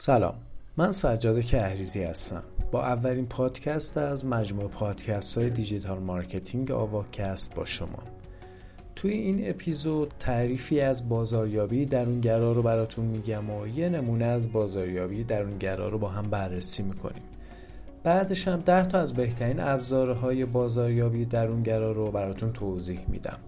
[0.00, 0.34] سلام.
[0.76, 2.42] من سجاد کهریزی هستم.
[2.72, 8.02] با اولین پادکست از مجموعه پادکست های digital marketing آواکست با شما.
[8.96, 15.24] توی این اپیزود تعریفی از بازاریابی درونگرا رو براتون میگم و یه نمونه از بازاریابی
[15.24, 17.22] درونگرا رو با هم بررسی می‌کنیم.
[18.02, 23.38] بعدش هم ده تا از بهترین ابزارهای بازاریابی درونگرا رو براتون توضیح میدم.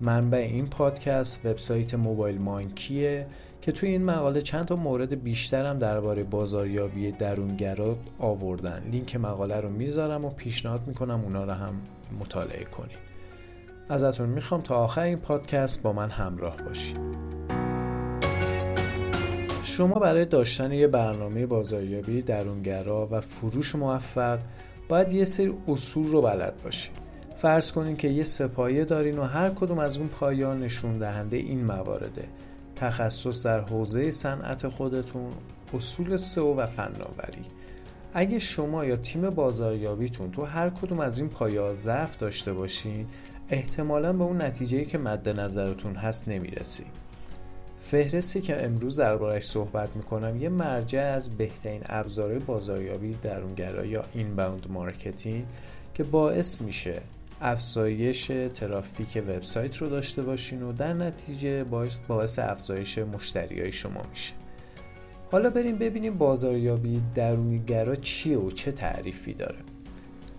[0.00, 3.26] منبع این پادکست وبسایت MobileMonkey ه.
[3.62, 8.82] که توی این مقاله چند تا مورد بیشترم درباره بازاریابی درونگرا آوردن.
[8.90, 11.74] لینک مقاله رو می‌ذارم و پیشنهاد می‌کنم اونا رو هم
[12.20, 12.98] مطالعه کنید
[13.88, 16.96] ازتون می‌خوام تا آخر این پادکست با من همراه باشید
[19.62, 24.38] شما برای داشتن یه برنامه بازاریابی درونگرا و فروش موفق
[24.88, 26.92] باید یه سری اصول رو بلد باشید
[27.36, 31.64] فرض کنین که یه سپایه دارین و هر کدوم از اون پایان نشون دهنده این
[31.64, 32.24] موارده
[32.80, 35.32] تخصص در حوزه صنعت خودتون
[35.74, 37.44] اصول سئو و فناوری.
[38.14, 43.06] اگه شما یا تیم بازاریابیتون تو هر کدوم از این پایا ضعف داشته باشین
[43.50, 46.84] احتمالا به اون نتیجه که مد نظرتون هست نمی‌رسی.
[47.80, 54.66] فهرستی که امروز دربارش صحبت می‌کنم یه مرجع از بهترین ابزارهای بازاریابی درونگرا یا inbound
[54.70, 55.44] marketing
[55.94, 57.02] که باعث میشه
[57.40, 61.64] افزایش ترافیک وبسایت رو داشته باشین و در نتیجه
[62.08, 64.34] باعث افزایش مشتری های شما میشه.
[65.32, 69.58] حالا بریم ببینیم بازاریابی درونگرا چیه و چه تعریفی داره.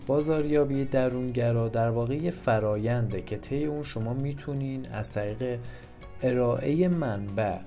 [0.08, 5.60] بازاریابی درونگرا در واقع یه فراینده که طی اون شما می‌تونین از طریق
[6.24, 7.58] ارائه منبع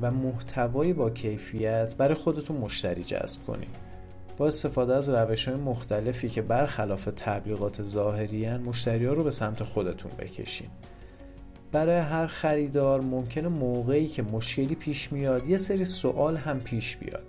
[0.00, 3.68] و محتوای با کیفیت برای خودتون مشتری جذب کنین.
[4.36, 9.62] با استفاده از روش های مختلفی که برخلاف تبلیغات ظاهری مشتری ها رو به سمت
[9.62, 10.68] خودتون بکشین.
[11.72, 17.24] برای هر خریدار ممکنه موقعی که مشکلی پیش میاد یه سری سوال هم پیش بیاد.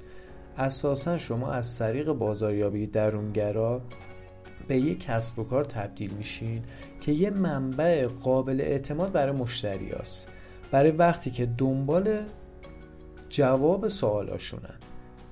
[0.57, 3.81] اساسا شما از طریق بازاریابی درونگرا
[4.67, 6.63] به یک کسب و کار تبدیل میشین
[7.01, 10.30] که یه منبع قابل اعتماد برای مشتری هست.
[10.71, 12.17] برای وقتی که دنبال
[13.30, 14.83] جواب سوالاشونن.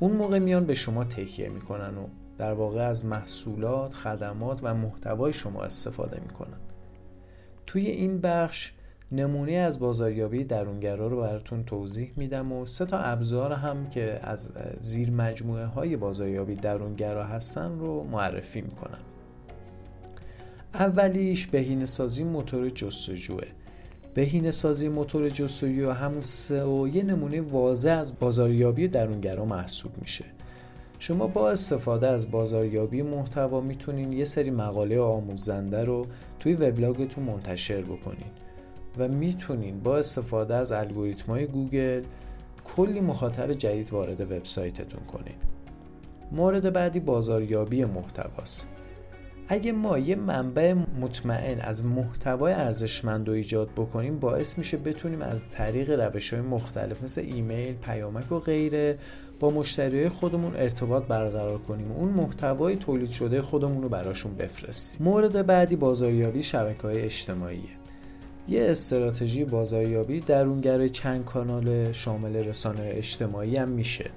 [0.02, 2.08] اون موقع میان به شما تکیه می‌کنن و
[2.38, 6.58] در واقع از محصولات، خدمات و محتوای شما استفاده می‌کنن.
[7.66, 8.74] توی این بخش
[9.12, 14.52] نمونه از بازاریابی درونگرا رو براتون توضیح میدم و سه تا ابزار هم که از
[14.78, 19.02] زیر مجموعه های بازاریابی درونگرا هستن رو معرفی می‌کنم.
[20.74, 23.48] اولیش بهینه سازی موتور جستجوه.
[24.14, 30.26] بهینه سازی موتور جستجو همون سئو یه نمونه واضح از بازاریابی درونگرا محسوب میشه.
[31.00, 36.06] شما با استفاده از بازاریابی محتوا می‌تونین یه سری مقاله آموزنده رو
[36.40, 38.32] توی وبلاگتون منتشر بکنین
[38.98, 42.02] و می‌تونین با استفاده از الگوریتمای گوگل
[42.76, 45.36] کلی مخاطب جدید وارد وبسایتتون کنین.
[46.32, 48.68] مورد بعدی بازاریابی محتواست.
[49.52, 55.50] اگه ما یه منبع مطمئن از محتوای ارزشمند رو ایجاد بکنیم باعث میشه بتونیم از
[55.50, 58.98] طریق روش های مختلف مثل ایمیل، پیامک و غیره
[59.40, 61.92] با مشتری خودمون ارتباط برقرار کنیم.
[61.92, 65.08] و اون محتوای تولید شده خودمون رو براشون بفرستیم.
[65.08, 67.70] مورد بعدی بازاریابی شبکه های اجتماعیه
[68.48, 74.12] یه استراتژی بازاریابی درونگره چند کانال شامل رسانه اجتماعی هم میشه.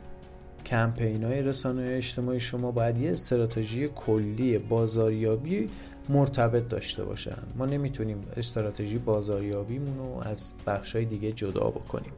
[0.66, 5.70] کمپین های رسانه اجتماعی شما باید یه استراتژی کلی بازاریابی
[6.08, 7.42] مرتبط داشته باشن.
[7.56, 12.12] ما نمی‌تونیم استراتژی بازاریابیمون رو از بخش های دیگه جدا بکنیم.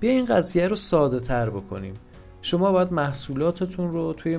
[0.00, 1.94] بیا این قضیه رو ساده تر بکنیم.
[2.42, 4.36] شما باید محصولاتتون رو توی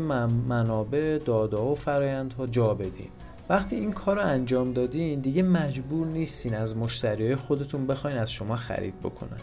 [0.47, 3.09] منابع دادا و فرایندها جا بدین.
[3.49, 8.55] وقتی این کار رو انجام دادین دیگه مجبور نیستین از مشتریای خودتون بخواین از شما
[8.55, 9.39] خرید بکنن.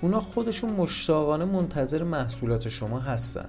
[0.00, 3.48] اونا خودشون مشتاقانه منتظر محصولات شما هستن.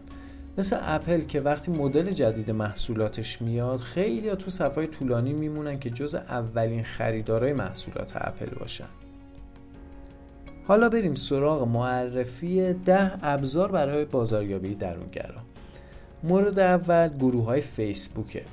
[0.57, 5.89] مثل اپل که وقتی مدل جدید محصولاتش میاد خیلی ها تو صفای طولانی میمونن که
[5.89, 8.87] جز اولین خریدارای محصولات اپل باشن.
[10.67, 15.41] حالا بریم سراغ معرفی ده ابزار برای بازاریابی درونگرا.
[16.23, 18.43] مورد اول گروه های فیسبوکه.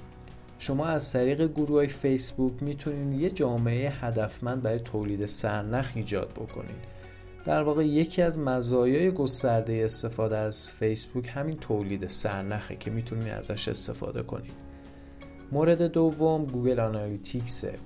[0.58, 6.96] شما از طریق گروه های فیسبوک می‌تونید یه جامعه هدفمند برای تولید سرنخ ایجاد بکنید
[7.46, 13.68] در واقع یکی از مزایای گسترده استفاده از فیسبوک همین تولید سرنخه که می‌تونید ازش
[13.68, 14.52] استفاده کنید
[15.52, 17.78] مورد دوم Google Analytics ه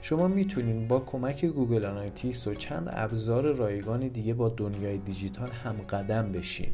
[0.00, 5.72] شما می‌تونید با کمک Google Analytics و چند ابزار رایگان دیگه با دنیای دیجیتال هم
[5.72, 6.72] قدم بشین.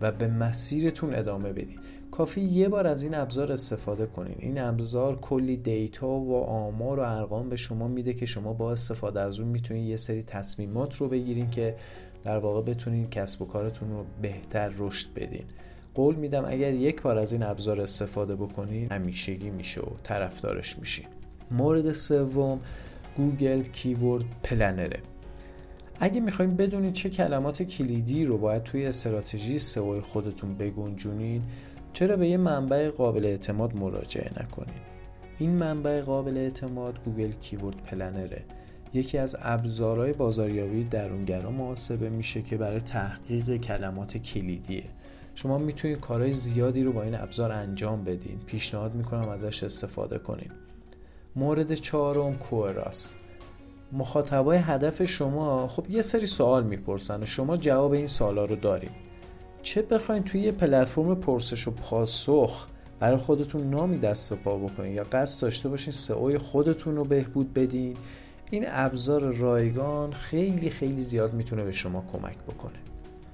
[0.00, 1.78] و به مسیرتون ادامه بدید
[2.10, 4.36] کافی یه بار از این ابزار استفاده کنین.
[4.38, 9.20] این ابزار کلی دیتا و آمار و ارقام به شما میده که شما با استفاده
[9.20, 11.76] از اون می‌تونید یه سری تصمیمات رو بگیرین که
[12.24, 15.44] در واقع بتونین کسب و کارتون رو بهتر رشد بدین.
[15.94, 21.06] قول میدم اگر یک بار از این ابزار استفاده بکنین همیشگی میشه و طرفدارش میشین.
[21.50, 22.60] مورد سوم
[23.16, 25.00] Google Keyword Planner ه.
[26.00, 31.42] اگه می‌خواین بدونید چه کلمات کلیدی رو باید توی استراتژی سئو خودتون بگنجونین
[31.92, 34.80] چرا به یه منبع قابل اعتماد مراجعه نکنین
[35.38, 38.44] این منبع قابل اعتماد گوگل کیورد پلنره.
[38.94, 44.84] یکی از ابزارهای بازاریابی درونگرا محاسبه میشه که برای تحقیق کلمات کلیدیه.
[45.34, 48.38] شما می‌تونید کارهای زیادی رو با این ابزار انجام بدین.
[48.46, 50.50] پیشنهاد می‌کنم ازش استفاده کنین.
[51.36, 53.14] مورد چهارم کوراس
[53.92, 58.90] مخاطبای هدف شما خب یه سری سوال می‌پرسن و شما جواب این سوالا رو داریم
[59.62, 62.66] چه بخواین توی یه پلتفرم پرسش و پاسخ
[63.00, 67.54] برای خودتون نامی دست و پا بکنین یا قصد داشته باشین سئو خودتون رو بهبود
[67.54, 67.96] بدین
[68.50, 72.78] این ابزار رایگان خیلی خیلی زیاد می‌تونه به شما کمک بکنه.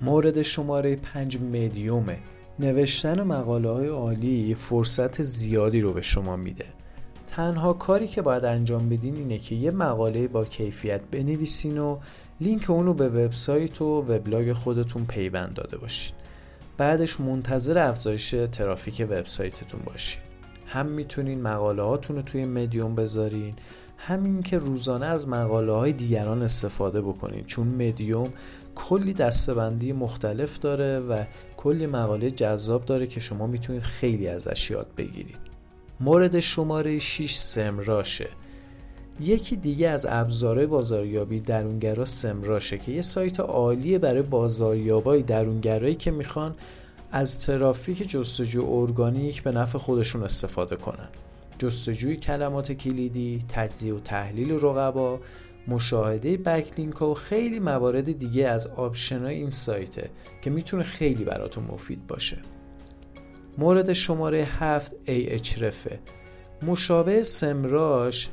[0.01, 2.19] مورد شماره پنج مدیومه.
[2.59, 6.65] نوشتن مقاله های عالی فرصت زیادی رو به شما میده.
[7.37, 11.99] تنها کاری که باید انجام بدین اینه که یه مقاله با کیفیت بنویسین و
[12.41, 16.17] لینک اونو به وبسایت و وبلاگ خودتون پیوند داده باشین.
[16.77, 20.23] بعدش منتظر افزایش ترافیک وبسایتتون باشین.
[20.67, 23.55] هم می‌تونین مقاله هاتون رو توی مدیوم بذارین
[23.97, 28.33] همین که روزانه از مقاله های دیگران استفاده بکنین چون مدیوم
[28.75, 31.25] کلی دستبندی مختلف داره و
[31.57, 35.54] کلی مقاله جذاب داره که شما می‌تونید خیلی ازش یاد بگیرید.
[36.01, 38.29] مورد شماره 6 سمراشه.
[39.21, 46.11] یکی دیگه از ابزارهای بازاریابی درونگرا سمراشه که یه سایت عالیه برای بازاریابای درونگرایی که
[46.11, 46.55] می‌خوان
[47.13, 51.09] از ترافیک جستجو ارگانیک به نفع خودشون استفاده کنن.
[51.59, 55.21] جستجوی کلمات کلیدی، تجزیه و تحلیل رقبا،
[55.69, 60.11] مشاهده بکلینک و خیلی موارد دیگه از آپشنای این سایته
[60.43, 62.39] که می‌تونه خیلی براتون مفید باشه.
[63.59, 64.93] مورد شماره هفت
[65.61, 65.99] رفه
[66.63, 68.29] مشابه سمراش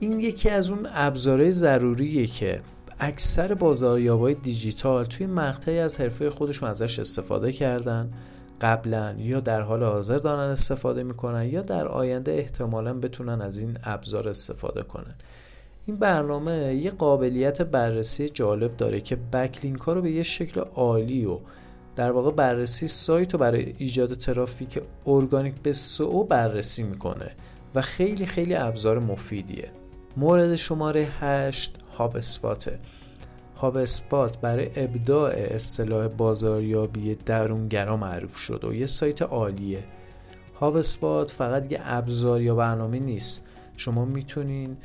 [0.00, 2.60] این یکی از اون ابزارهای ضروریه که
[3.00, 8.12] اکثر بازاریابای دیجیتال توی مقطعی از حرفه خودشون ازش استفاده کردن.
[8.60, 13.78] قبلا یا در حال حاضر دارن استفاده می‌کنن یا در آینده احتمالا بتونن از این
[13.84, 15.14] ابزار استفاده کنن.
[15.86, 21.24] این برنامه یه قابلیت بررسی جالب داره که بکلینک ها رو به یه شکل عالی
[21.24, 21.38] و
[21.98, 27.30] در واقع بررسی سایت رو برای ایجاد ترافیک ارگانیک به سئو بررسی می‌کنه
[27.74, 29.70] و خیلی خیلی ابزار مفیدیه.
[30.16, 32.78] مورد شماره 8 هاب اسپاته
[33.56, 39.84] هاب اسپات برای ابداع اصطلاح بازاریابی درونگرا معروف شد و یه سایت عالیه.
[40.60, 43.44] هاب اسپات فقط یه ابزار یا برنامه نیست.
[43.76, 44.76] شما می‌تونین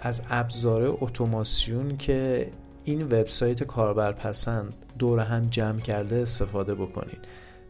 [0.00, 2.48] از ابزار اتوماسیون که
[2.90, 7.18] این وبسایت کاربرپسند دور هم جمع کرده استفاده بکنید.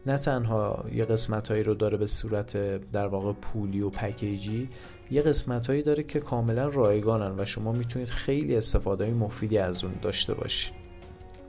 [0.05, 2.57] نه تنها یه قسمت هایی رو داره به صورت
[2.91, 4.69] در واقع پولی و پکیجی
[5.11, 9.83] یه قسمت هایی داره که کاملا رایگانن و شما می‌تونید خیلی استفاده های مفیدی از
[9.83, 10.73] اون داشته باشید.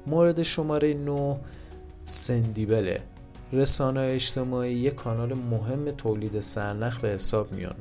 [0.06, 1.40] مورد شماره 9
[2.04, 3.00] سندیبله.
[3.52, 7.76] رسانه اجتماعی یک کانال مهم تولید سرنخ به حساب میان.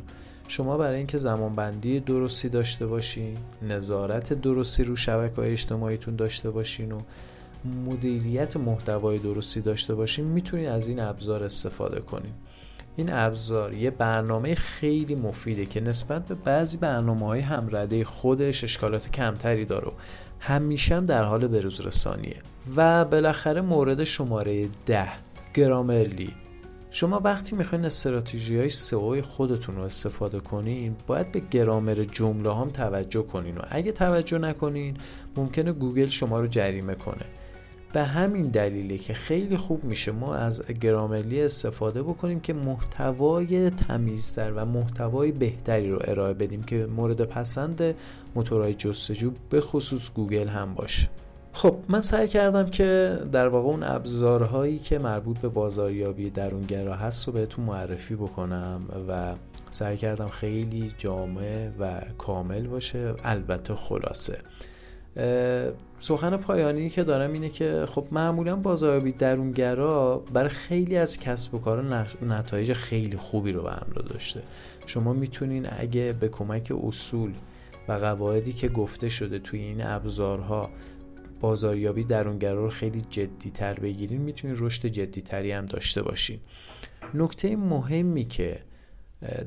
[0.51, 6.91] شما برای اینکه زمانبندی درستی داشته باشین نظارت درستی رو شبکه های اجتماعیتون داشته باشین
[6.91, 6.99] و
[7.85, 12.31] مدیریت محتوای درستی داشته باشین می‌تونید از این ابزار استفاده کنین.
[12.95, 19.11] این ابزار یه برنامه خیلی مفیده که نسبت به بعضی برنامه های همرده خودش اشکالات
[19.11, 19.91] کمتری داره و
[20.39, 22.37] همیشه هم در حال بروز رسانیه.
[22.75, 25.09] و بالاخره مورد شماره ده
[25.53, 26.40] گرامرلی.
[26.93, 32.69] شما وقتی می‌خواین استراتژی های سئو خودتون رو استفاده کنین باید به گرامر جمله هم
[32.69, 34.97] توجه کنین و اگه توجه نکنین
[35.35, 37.25] ممکنه گوگل شما رو جریمه کنه.
[37.93, 44.51] به همین دلیله که خیلی خوب میشه ما از Grammarly استفاده بکنیم که محتوای تمیزتر
[44.55, 47.95] و محتوای بهتری رو ارائه بدیم که مورد پسند
[48.35, 51.09] موتورهای جستجو به خصوص گوگل هم باشه.
[51.53, 57.27] خب من سعی کردم که در واقع اون ابزارهایی که مربوط به بازاریابی درونگرا هست
[57.27, 59.35] رو بهتون معرفی بکنم و
[59.71, 63.13] سعی کردم خیلی جامع و کامل باشه.
[63.23, 64.37] البته خلاصه.
[65.99, 71.59] سخن پایانی که دارم اینه که خب معمولا بازاریابی درونگرا برای خیلی از کسب و
[71.59, 74.41] کار نتایج خیلی خوبی رو به همراه داشته.
[74.85, 77.33] شما می‌تونین اگه به کمک اصول
[77.87, 80.69] و قواعدی که گفته شده توی این ابزارها
[81.41, 86.39] بازاریابی درونگرا رو خیلی جدی تر بگیرین می‌تونین رشد جدی تری هم داشته باشین
[87.13, 88.59] نکته مهمی که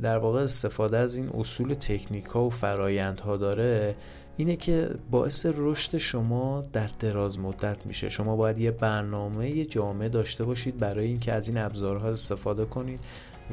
[0.03, 3.97] در واقع استفاده از این اصول تکنیک ها و فرایندها داره
[4.37, 8.09] اینه که باعث رشد شما در دراز مدت میشه.
[8.09, 13.01] شما باید یه برنامه جامع داشته باشید برای اینکه از این ابزارها استفاده کنید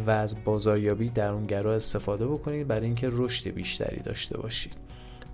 [0.07, 4.73] و از بازاریابی درونگرا استفاده بکنید برای اینکه رشد بیشتری داشته باشید.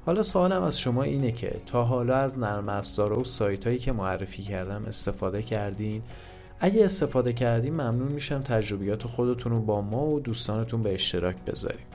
[0.07, 3.91] حالا سوالم از شما اینه که تا حالا از نرم افزارها و سایت هایی که
[3.91, 6.01] معرفی کردم استفاده کردین؟
[6.59, 11.85] اگه استفاده کردین ممنون میشم تجربیات خودتون رو با ما و دوستانتون به اشتراک بذاریم.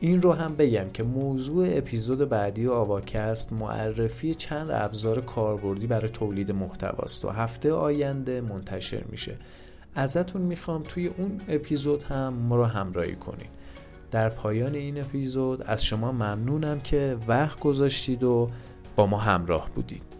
[0.00, 6.52] این رو هم بگم که موضوع اپیزود بعدی آواکست معرفی چند ابزار کاربردی برای تولید
[6.52, 9.36] محتواست و هفته آینده منتشر میشه.
[9.94, 13.65] ازتون می‌خوام توی اون اپیزود هم ما رو همراهی کنید
[14.16, 18.50] در پایان این اپیزود از شما ممنونم که وقت گذاشتید و
[18.96, 20.15] با ما همراه بودید.